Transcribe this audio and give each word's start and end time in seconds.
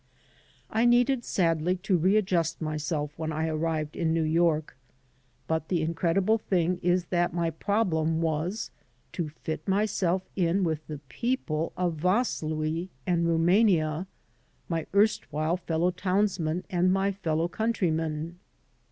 I 0.71 0.85
needed 0.85 1.23
sadly 1.23 1.75
to 1.83 1.95
readjust 1.95 2.59
myself 2.59 3.11
when 3.19 3.31
I 3.31 3.47
arrived 3.47 3.95
in 3.95 4.15
New 4.15 4.23
York. 4.23 4.75
But 5.45 5.67
the 5.67 5.83
incredible 5.83 6.39
thing 6.39 6.79
is 6.81 7.05
that 7.13 7.35
my 7.35 7.51
problem 7.51 8.19
was 8.19 8.71
to 9.11 9.29
fit 9.29 9.67
myself 9.67 10.23
in 10.35 10.63
with 10.63 10.87
the 10.87 10.97
people 11.07 11.71
of 11.77 11.97
Vaslui 11.97 12.89
and 13.05 13.27
Rumania, 13.27 14.07
my 14.67 14.87
erstwhile 14.91 15.57
fellow 15.57 15.91
townsmen 15.91 16.63
and 16.67 16.91
my 16.91 17.11
fellow 17.11 17.47
countrymen. 17.47 18.39